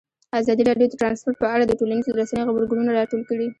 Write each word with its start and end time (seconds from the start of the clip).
ازادي 0.39 0.63
راډیو 0.69 0.89
د 0.91 0.95
ترانسپورټ 1.01 1.35
په 1.41 1.47
اړه 1.53 1.63
د 1.65 1.71
ټولنیزو 1.79 2.17
رسنیو 2.21 2.47
غبرګونونه 2.49 2.91
راټول 2.99 3.21
کړي. 3.29 3.47